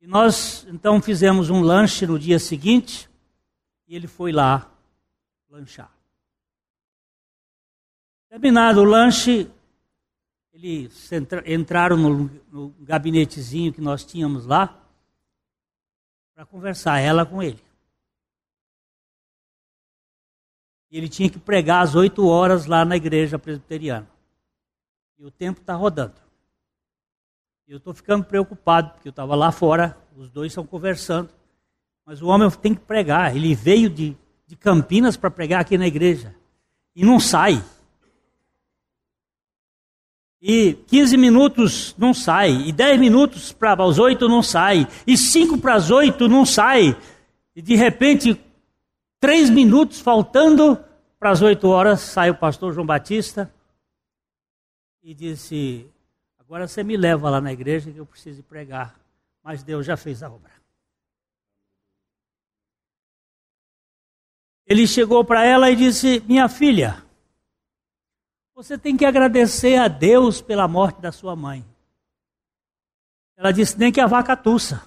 [0.00, 3.08] E nós então fizemos um lanche no dia seguinte
[3.86, 4.70] e ele foi lá
[5.48, 5.92] lanchar.
[8.28, 9.50] Terminado o lanche,
[10.60, 11.10] eles
[11.46, 14.76] entraram no, no gabinetezinho que nós tínhamos lá
[16.34, 17.62] para conversar, ela com ele.
[20.90, 24.08] E ele tinha que pregar às oito horas lá na igreja presbiteriana.
[25.18, 26.14] E o tempo está rodando.
[27.66, 31.30] E eu estou ficando preocupado, porque eu estava lá fora, os dois estão conversando.
[32.04, 33.36] Mas o homem tem que pregar.
[33.36, 36.34] Ele veio de, de Campinas para pregar aqui na igreja.
[36.96, 37.62] E não sai.
[40.40, 45.58] E 15 minutos não sai, e 10 minutos para as 8 não sai, e 5
[45.58, 46.96] para as 8 não sai.
[47.56, 48.40] E de repente,
[49.20, 50.78] 3 minutos faltando
[51.18, 53.52] para as 8 horas, sai o pastor João Batista
[55.02, 55.90] e disse:
[56.38, 58.94] Agora você me leva lá na igreja que eu preciso pregar.
[59.42, 60.52] Mas Deus já fez a obra.
[64.66, 67.02] Ele chegou para ela e disse: Minha filha,
[68.58, 71.64] você tem que agradecer a Deus pela morte da sua mãe.
[73.36, 74.82] Ela disse: nem que a vaca tussa.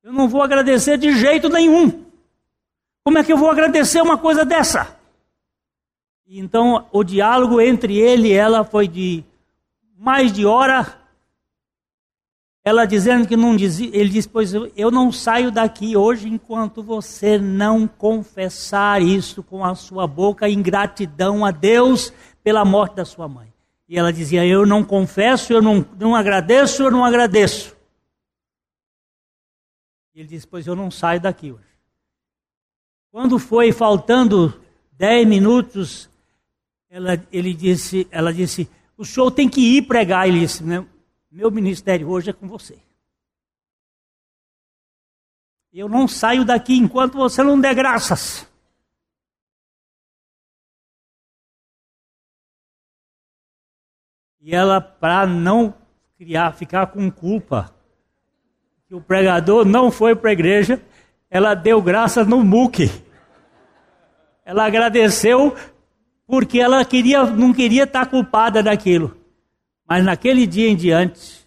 [0.00, 2.06] Eu não vou agradecer de jeito nenhum.
[3.02, 4.96] Como é que eu vou agradecer uma coisa dessa?
[6.24, 9.24] Então o diálogo entre ele e ela foi de
[9.98, 10.99] mais de hora
[12.62, 17.38] ela dizendo que não dizia, ele disse: Pois eu não saio daqui hoje enquanto você
[17.38, 23.26] não confessar isso com a sua boca em gratidão a Deus pela morte da sua
[23.26, 23.50] mãe.
[23.88, 27.74] E ela dizia: Eu não confesso, eu não, não agradeço, eu não agradeço.
[30.14, 31.64] E ele disse: Pois eu não saio daqui hoje.
[33.10, 34.60] Quando foi faltando
[34.92, 36.10] dez minutos,
[36.90, 40.28] ela, ele disse, ela disse: O senhor tem que ir pregar.
[40.28, 40.62] Ele disse:
[41.30, 42.78] meu ministério hoje é com você.
[45.72, 48.48] Eu não saio daqui enquanto você não der graças.
[54.40, 55.74] E ela, para não
[56.16, 57.72] criar, ficar com culpa,
[58.88, 60.82] que o pregador não foi para a igreja,
[61.30, 62.86] ela deu graças no muque.
[64.44, 65.56] Ela agradeceu
[66.26, 69.19] porque ela queria, não queria estar culpada daquilo.
[69.90, 71.44] Mas naquele dia em diante,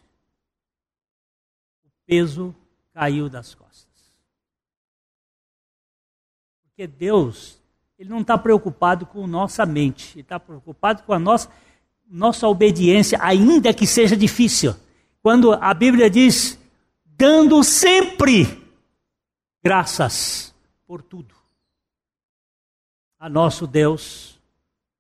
[1.86, 2.54] o peso
[2.94, 3.88] caiu das costas.
[6.62, 7.58] Porque Deus,
[7.98, 11.50] Ele não está preocupado com nossa mente, Ele está preocupado com a nossa,
[12.06, 14.76] nossa obediência, ainda que seja difícil.
[15.22, 16.60] Quando a Bíblia diz,
[17.06, 18.62] dando sempre
[19.64, 20.54] graças
[20.86, 21.34] por tudo
[23.18, 24.38] a nosso Deus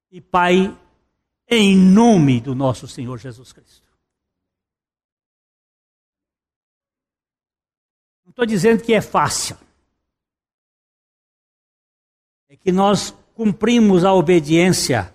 [0.10, 0.74] e Pai
[1.48, 3.84] em nome do nosso Senhor Jesus Cristo.
[8.34, 9.56] estou dizendo que é fácil.
[12.50, 15.14] É que nós cumprimos a obediência.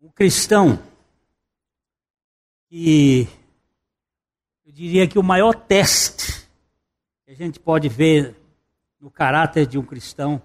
[0.00, 0.82] O cristão,
[2.70, 3.26] e
[4.64, 6.48] eu diria que o maior teste
[7.24, 8.34] que a gente pode ver
[8.98, 10.40] no caráter de um cristão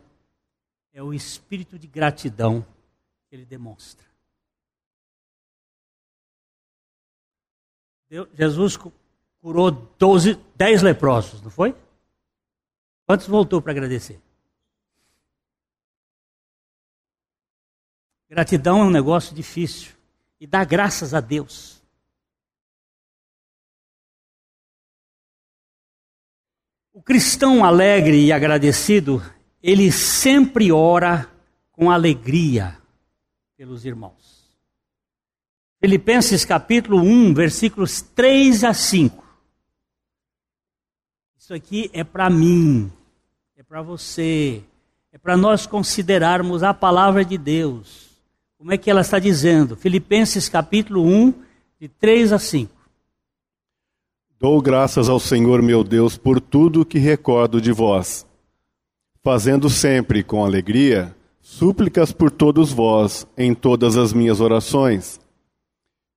[0.94, 2.75] é o espírito de gratidão que
[3.36, 4.06] ele demonstra.
[8.34, 8.78] Jesus
[9.42, 11.76] curou 12, 10 leprosos, não foi?
[13.06, 14.20] Quantos voltou para agradecer?
[18.30, 19.94] Gratidão é um negócio difícil.
[20.40, 21.84] E dá graças a Deus.
[26.92, 29.22] O cristão alegre e agradecido,
[29.62, 31.30] ele sempre ora
[31.72, 32.78] com alegria
[33.58, 34.46] pelos irmãos.
[35.80, 39.24] Filipenses capítulo 1, versículos 3 a 5.
[41.38, 42.92] Isso aqui é para mim,
[43.56, 44.62] é para você,
[45.12, 48.10] é para nós considerarmos a palavra de Deus.
[48.58, 49.76] Como é que ela está dizendo?
[49.76, 51.34] Filipenses capítulo 1,
[51.80, 52.74] de 3 a 5.
[54.40, 58.26] Dou graças ao Senhor meu Deus por tudo que recordo de vós,
[59.24, 65.20] fazendo sempre com alegria súplicas por todos vós em todas as minhas orações,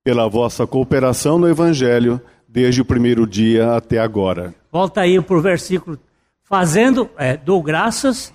[0.03, 2.19] pela vossa cooperação no Evangelho
[2.49, 4.55] desde o primeiro dia até agora.
[4.73, 5.99] Volta aí para o versículo.
[6.43, 8.33] Fazendo, é, dou graças.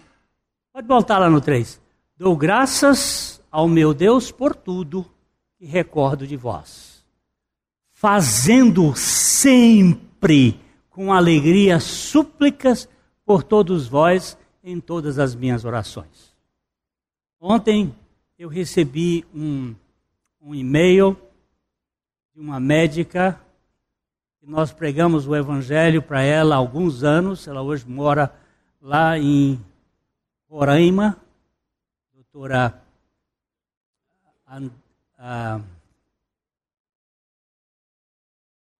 [0.71, 1.81] Pode voltar lá no 3.
[2.15, 5.03] Dou graças ao meu Deus por tudo
[5.57, 7.03] que recordo de vós.
[7.91, 10.59] Fazendo sempre
[10.91, 12.87] com alegria súplicas
[13.25, 16.32] por todos vós em todas as minhas orações.
[17.45, 17.93] Ontem
[18.39, 19.75] eu recebi um,
[20.39, 21.21] um e-mail
[22.33, 23.37] de uma médica
[24.39, 27.45] que nós pregamos o evangelho para ela há alguns anos.
[27.45, 28.33] Ela hoje mora
[28.79, 29.59] lá em
[30.49, 31.17] Roraima,
[32.13, 32.81] doutora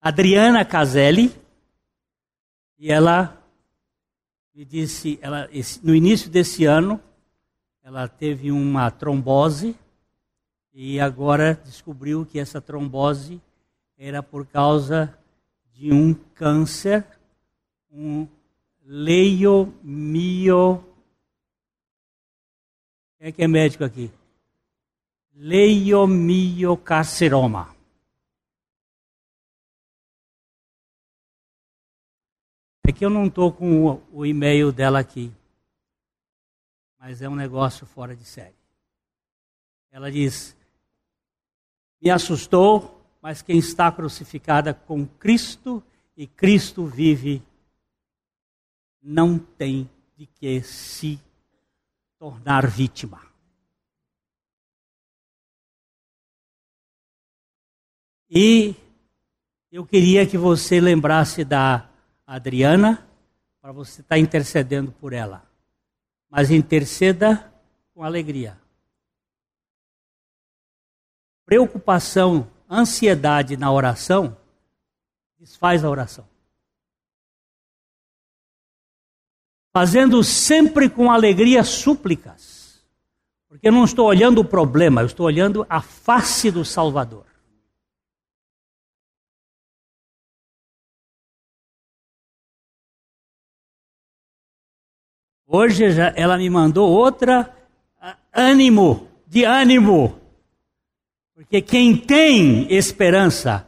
[0.02, 1.36] Adriana Caselli,
[2.80, 3.44] e ela
[4.56, 5.50] me disse, ela,
[5.84, 6.98] no início desse ano,
[7.84, 9.78] ela teve uma trombose
[10.74, 13.40] e agora descobriu que essa trombose
[13.98, 15.16] era por causa
[15.74, 17.06] de um câncer,
[17.92, 18.28] um
[18.86, 20.84] leiomio.
[23.20, 24.12] Quem é que é médico aqui?
[25.36, 27.76] leiomiocarceroma.
[32.86, 35.32] É que eu não estou com o e-mail dela aqui,
[37.04, 38.56] mas é um negócio fora de série.
[39.92, 40.56] Ela diz:
[42.02, 45.84] Me assustou, mas quem está crucificada com Cristo
[46.16, 47.44] e Cristo vive,
[49.02, 51.20] não tem de que se
[52.18, 53.22] tornar vítima.
[58.30, 58.74] E
[59.70, 61.90] eu queria que você lembrasse da
[62.26, 63.06] Adriana,
[63.62, 65.53] para você estar intercedendo por ela.
[66.36, 67.54] Mas interceda
[67.94, 68.60] com alegria.
[71.46, 74.36] Preocupação, ansiedade na oração,
[75.38, 76.28] desfaz a oração.
[79.72, 82.84] Fazendo sempre com alegria súplicas.
[83.48, 87.28] Porque eu não estou olhando o problema, eu estou olhando a face do Salvador.
[95.56, 95.84] Hoje
[96.16, 97.56] ela me mandou outra
[98.34, 100.20] ânimo, de ânimo.
[101.36, 103.64] Porque quem tem esperança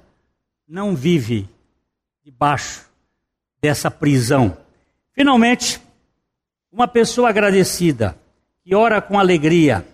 [0.67, 1.47] não vive
[2.23, 2.89] debaixo
[3.61, 4.57] dessa prisão.
[5.13, 5.79] Finalmente,
[6.71, 8.17] uma pessoa agradecida,
[8.63, 9.85] que ora com alegria,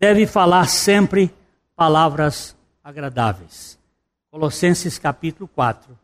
[0.00, 1.30] deve falar sempre
[1.76, 3.78] palavras agradáveis.
[4.28, 5.96] Colossenses capítulo 4,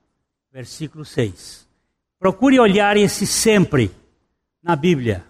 [0.53, 1.67] versículo 6.
[2.21, 3.91] Procure olhar esse sempre
[4.63, 5.25] na Bíblia.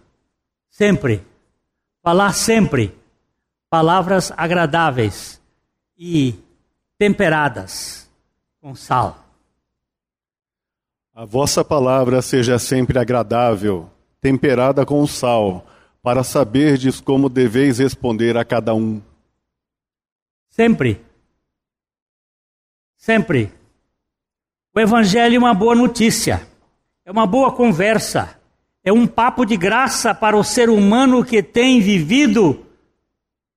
[0.70, 1.24] Sempre.
[2.02, 2.94] Falar sempre
[3.72, 5.40] palavras agradáveis
[5.96, 6.34] e
[6.98, 8.06] temperadas
[8.60, 9.24] com sal.
[11.14, 13.88] A vossa palavra seja sempre agradável,
[14.20, 15.64] temperada com sal,
[16.02, 19.00] para saberdes como deveis responder a cada um.
[20.50, 21.00] Sempre.
[22.98, 23.50] Sempre.
[24.74, 26.46] O Evangelho é uma boa notícia,
[27.06, 28.38] é uma boa conversa
[28.84, 32.66] é um papo de graça para o ser humano que tem vivido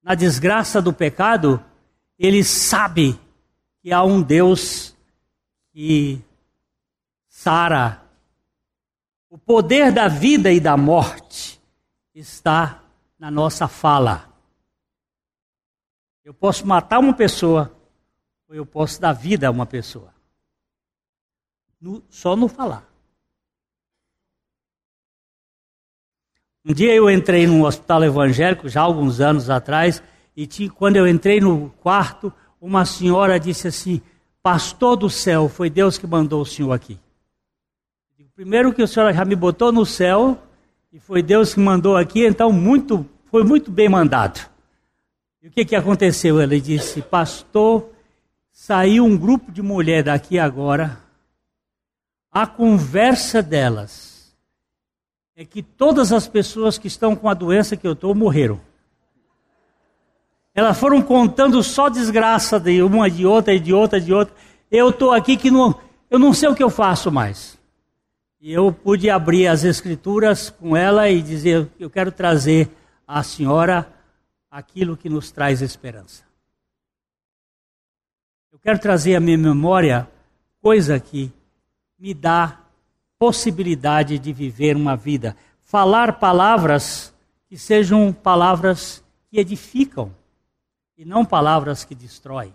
[0.04, 1.64] na desgraça do pecado.
[2.18, 3.20] Ele sabe
[3.82, 4.96] que há um Deus
[5.74, 6.22] que
[7.28, 8.04] Sara.
[9.30, 11.60] O poder da vida e da morte
[12.14, 12.84] está
[13.20, 14.30] na nossa fala.
[16.24, 17.76] Eu posso matar uma pessoa,
[18.48, 20.14] ou eu posso dar vida a uma pessoa.
[21.82, 22.95] No, só no falar.
[26.68, 30.02] Um dia eu entrei num hospital evangélico, já alguns anos atrás,
[30.36, 34.02] e tinha, quando eu entrei no quarto, uma senhora disse assim:
[34.42, 36.98] Pastor do céu, foi Deus que mandou o senhor aqui.
[38.34, 40.42] Primeiro que o senhor já me botou no céu,
[40.92, 44.50] e foi Deus que mandou aqui, então muito, foi muito bem mandado.
[45.44, 46.42] E o que, que aconteceu?
[46.42, 47.92] Ele disse: Pastor,
[48.52, 50.98] saiu um grupo de mulher daqui agora,
[52.32, 54.15] a conversa delas
[55.36, 58.60] é que todas as pessoas que estão com a doença que eu estou morreram.
[60.54, 64.34] Elas foram contando só desgraça de uma, de outra, e de outra, de outra.
[64.72, 65.78] Eu estou aqui que não,
[66.10, 67.60] eu não sei o que eu faço mais.
[68.40, 72.70] E eu pude abrir as escrituras com ela e dizer: eu quero trazer
[73.06, 73.92] à senhora
[74.50, 76.24] aquilo que nos traz esperança.
[78.54, 80.08] Eu quero trazer à minha memória
[80.62, 81.30] coisa que
[82.00, 82.65] me dá
[83.26, 85.36] possibilidade de viver uma vida.
[85.64, 87.12] Falar palavras
[87.50, 90.14] que sejam palavras que edificam
[90.96, 92.54] e não palavras que destroem.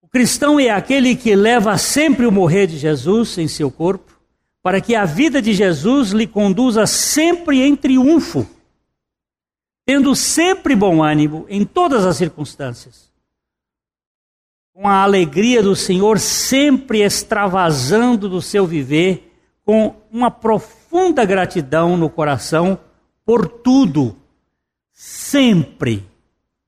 [0.00, 4.16] O cristão é aquele que leva sempre o morrer de Jesus em seu corpo,
[4.62, 8.46] para que a vida de Jesus lhe conduza sempre em triunfo,
[9.84, 13.10] tendo sempre bom ânimo em todas as circunstâncias
[14.76, 19.32] com a alegria do Senhor sempre extravasando do seu viver,
[19.64, 22.78] com uma profunda gratidão no coração
[23.24, 24.14] por tudo,
[24.92, 26.06] sempre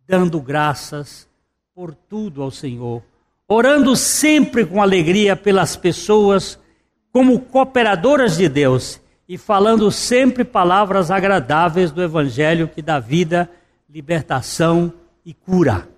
[0.06, 1.28] dando graças
[1.74, 3.02] por tudo ao Senhor,
[3.46, 6.59] orando sempre com alegria pelas pessoas
[7.12, 8.98] como cooperadoras de Deus
[9.28, 13.50] e falando sempre palavras agradáveis do Evangelho que dá vida,
[13.86, 14.90] libertação
[15.26, 15.97] e cura.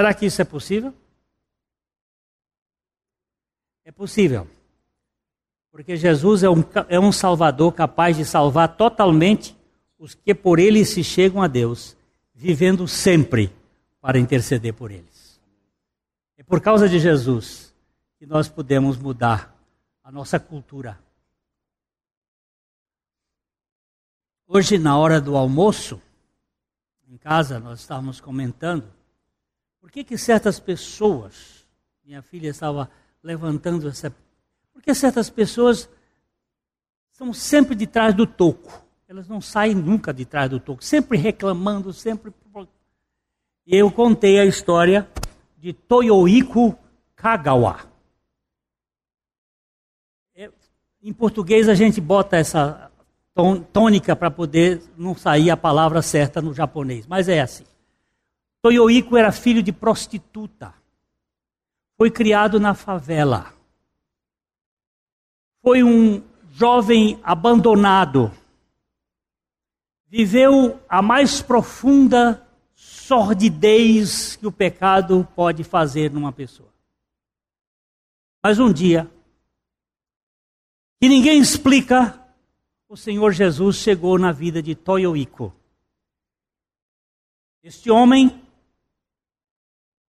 [0.00, 0.94] Será que isso é possível?
[3.84, 4.48] É possível.
[5.70, 9.54] Porque Jesus é um, é um Salvador capaz de salvar totalmente
[9.98, 11.98] os que por ele se chegam a Deus,
[12.32, 13.54] vivendo sempre
[14.00, 15.38] para interceder por eles.
[16.38, 17.74] É por causa de Jesus
[18.18, 19.54] que nós podemos mudar
[20.02, 20.98] a nossa cultura.
[24.46, 26.00] Hoje, na hora do almoço,
[27.06, 28.98] em casa, nós estávamos comentando
[29.80, 31.66] por que, que certas pessoas,
[32.04, 32.90] minha filha estava
[33.22, 34.14] levantando essa.
[34.72, 35.88] Por que certas pessoas
[37.10, 38.84] estão sempre de trás do toco?
[39.08, 42.32] Elas não saem nunca de trás do toco, sempre reclamando, sempre.
[43.66, 45.08] E eu contei a história
[45.56, 46.78] de Toyohiko
[47.16, 47.80] Kagawa.
[50.34, 50.50] É,
[51.02, 52.90] em português a gente bota essa
[53.72, 57.64] tônica para poder não sair a palavra certa no japonês, mas é assim.
[58.62, 60.74] Toyoiko era filho de prostituta.
[61.96, 63.54] Foi criado na favela.
[65.62, 68.32] Foi um jovem abandonado.
[70.06, 76.70] Viveu a mais profunda sordidez que o pecado pode fazer numa pessoa.
[78.42, 79.10] Mas um dia,
[81.00, 82.18] que ninguém explica,
[82.88, 85.52] o Senhor Jesus chegou na vida de Toyoiko.
[87.62, 88.42] Este homem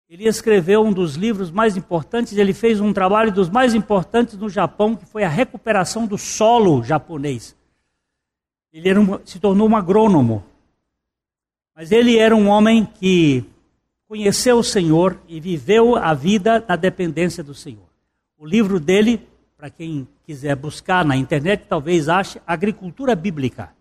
[0.07, 4.49] ele escreveu um dos livros mais importantes, ele fez um trabalho dos mais importantes no
[4.49, 7.55] Japão, que foi a recuperação do solo japonês.
[8.71, 10.43] Ele um, se tornou um agrônomo.
[11.75, 13.43] Mas ele era um homem que
[14.07, 17.89] conheceu o Senhor e viveu a vida na dependência do Senhor.
[18.37, 19.27] O livro dele,
[19.57, 23.73] para quem quiser buscar na internet, talvez ache Agricultura Bíblica.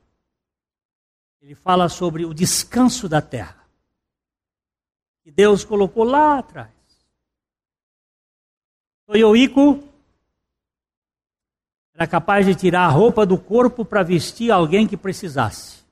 [1.42, 3.63] Ele fala sobre o descanso da terra
[5.24, 6.70] que Deus colocou lá atrás.
[9.06, 9.82] Toyoiko
[11.94, 15.82] era capaz de tirar a roupa do corpo para vestir alguém que precisasse.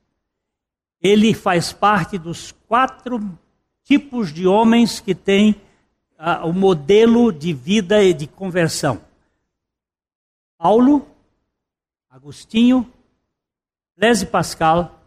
[1.00, 3.20] Ele faz parte dos quatro
[3.84, 5.52] tipos de homens que têm
[6.18, 9.00] uh, o modelo de vida e de conversão:
[10.58, 11.08] Paulo,
[12.10, 12.90] Agostinho,
[13.96, 15.00] Blaise Pascal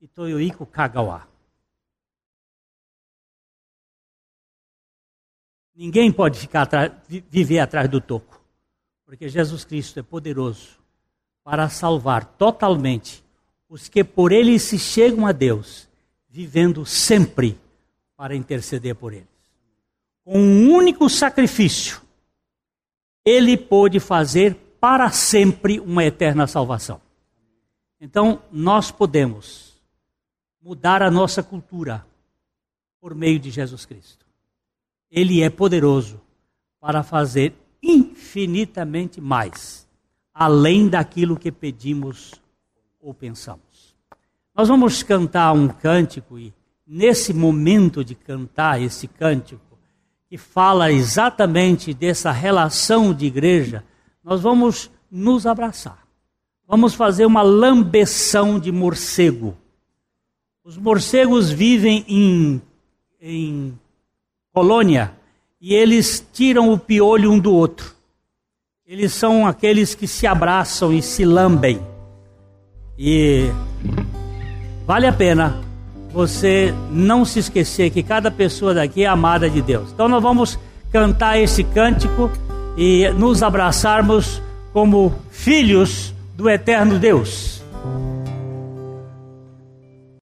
[0.00, 1.27] e Toyoiko Kagawa.
[5.78, 6.90] Ninguém pode ficar atrás,
[7.30, 8.42] viver atrás do toco,
[9.06, 10.70] porque Jesus Cristo é poderoso
[11.44, 13.22] para salvar totalmente
[13.68, 15.88] os que por ele se chegam a Deus,
[16.28, 17.56] vivendo sempre
[18.16, 19.28] para interceder por eles.
[20.24, 22.02] com um único sacrifício,
[23.24, 27.00] ele pôde fazer para sempre uma eterna salvação.
[28.00, 29.80] Então, nós podemos
[30.60, 32.04] mudar a nossa cultura
[33.00, 34.27] por meio de Jesus Cristo.
[35.10, 36.20] Ele é poderoso
[36.80, 39.88] para fazer infinitamente mais,
[40.32, 42.32] além daquilo que pedimos
[43.00, 43.96] ou pensamos.
[44.54, 46.52] Nós vamos cantar um cântico e
[46.88, 49.60] nesse momento de cantar esse cântico,
[50.28, 53.84] que fala exatamente dessa relação de igreja,
[54.22, 56.06] nós vamos nos abraçar.
[56.66, 59.56] Vamos fazer uma lambeção de morcego.
[60.62, 62.62] Os morcegos vivem em,
[63.20, 63.78] em
[64.58, 65.12] colônia
[65.60, 67.94] e eles tiram o piolho um do outro.
[68.84, 71.80] Eles são aqueles que se abraçam e se lambem.
[72.98, 73.48] E
[74.84, 75.60] vale a pena
[76.12, 79.92] você não se esquecer que cada pessoa daqui é amada de Deus.
[79.92, 80.58] Então nós vamos
[80.90, 82.28] cantar esse cântico
[82.76, 84.42] e nos abraçarmos
[84.72, 87.62] como filhos do eterno Deus.